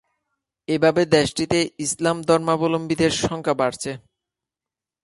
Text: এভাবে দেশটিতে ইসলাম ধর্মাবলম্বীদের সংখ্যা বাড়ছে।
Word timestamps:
এভাবে 0.67 1.01
দেশটিতে 1.15 1.59
ইসলাম 1.85 2.17
ধর্মাবলম্বীদের 2.29 3.11
সংখ্যা 3.21 3.55
বাড়ছে। 3.61 3.91